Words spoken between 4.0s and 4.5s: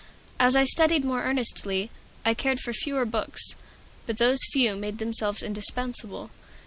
but those